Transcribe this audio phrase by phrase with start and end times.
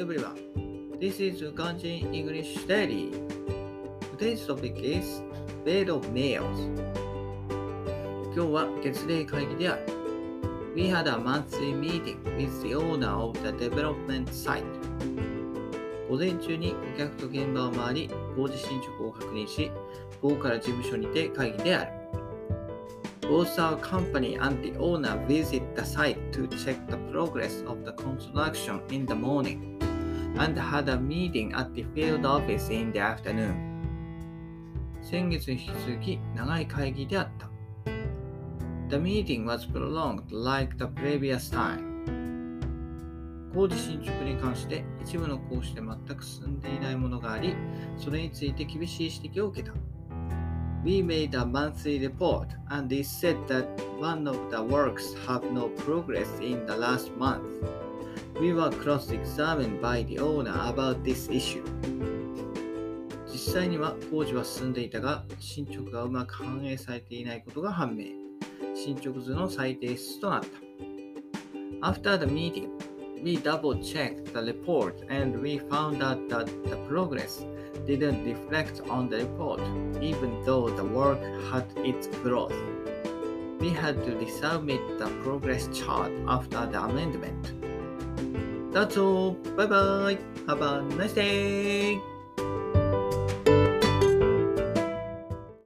[0.00, 0.96] everyone.
[0.98, 3.12] This is Uganjin English Daily.
[4.16, 5.20] Today's topic is
[5.62, 6.56] Bed of Nails.
[8.32, 9.82] 今日は月例会議である。
[10.74, 14.64] We had a monthly meeting with the owner of the development site.
[16.08, 19.70] 午前中に顧客と現場を回り、工事進捗を確認し、
[20.22, 21.92] 午後から事務所にて会議である。
[23.28, 28.80] Both our company and the owner visit the site to check the progress of the construction
[28.90, 29.79] in the morning
[30.38, 33.54] and had a meeting at the field office in the afternoon.
[35.02, 37.50] 先月に引き続き長い会議であった。
[38.88, 41.90] The meeting was prolonged like the previous time.
[43.52, 47.54] 工事進捗に関して一部の講師で全く進んでいないものがあり、
[47.96, 49.74] それについて厳しい指摘を受けた。
[50.84, 53.66] We made a monthly report and it said that
[53.98, 57.42] one of the works had no progress in the last month.
[58.39, 61.63] We were cross-examined by the owner about this issue.
[63.31, 68.05] 実際には工事は進んでいたが、進捗がうまく反映されていないことが判明。
[68.75, 70.47] 進捗図の再提出となった。
[71.81, 72.69] After the meeting,
[73.23, 77.45] we double-checked the report and we found out that the progress
[77.85, 79.61] didn't reflect on the report,
[80.01, 81.19] even though the work
[81.51, 82.53] had its growth.
[83.59, 87.58] We had to resubmit the progress chart after the amendment.
[88.72, 90.18] ダチョバイバイ。
[90.46, 92.19] ハバナイステイ